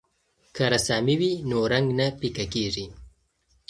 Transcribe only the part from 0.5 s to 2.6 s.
که رسامي وي نو رنګ نه پیکه